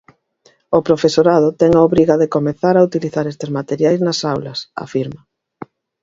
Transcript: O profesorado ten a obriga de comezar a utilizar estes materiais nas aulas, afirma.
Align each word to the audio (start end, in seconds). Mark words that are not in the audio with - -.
O 0.77 0.79
profesorado 0.87 1.47
ten 1.59 1.71
a 1.75 1.81
obriga 1.87 2.15
de 2.21 2.31
comezar 2.35 2.75
a 2.77 2.85
utilizar 2.89 3.25
estes 3.27 3.53
materiais 3.57 3.99
nas 4.05 4.19
aulas, 4.31 4.59
afirma. 4.85 5.21